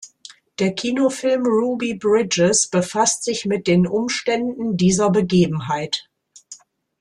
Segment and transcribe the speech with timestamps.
[0.57, 6.09] Der Kinofilm "Ruby Bridges" befasst sich mit den Umständen dieser Begebenheit.